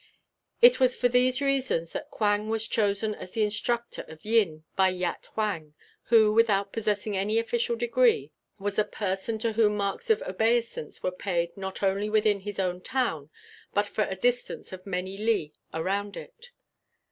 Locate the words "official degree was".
7.37-8.79